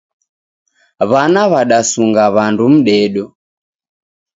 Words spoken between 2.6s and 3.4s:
mdedo